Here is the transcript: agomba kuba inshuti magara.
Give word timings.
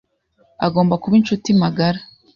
agomba 0.65 0.99
kuba 1.01 1.15
inshuti 1.19 1.49
magara. 1.61 1.99